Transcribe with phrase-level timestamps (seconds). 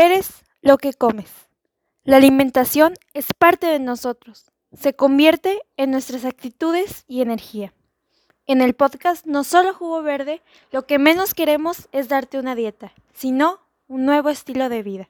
[0.00, 1.28] Eres lo que comes.
[2.04, 4.52] La alimentación es parte de nosotros.
[4.72, 7.72] Se convierte en nuestras actitudes y energía.
[8.46, 10.40] En el podcast No Solo Jugo Verde,
[10.70, 13.58] lo que menos queremos es darte una dieta, sino
[13.88, 15.08] un nuevo estilo de vida.